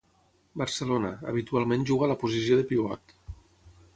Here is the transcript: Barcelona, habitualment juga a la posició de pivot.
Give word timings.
Barcelona, 0.61 1.11
habitualment 1.33 1.85
juga 1.91 2.07
a 2.07 2.11
la 2.13 2.17
posició 2.25 2.57
de 2.61 2.65
pivot. 2.73 3.17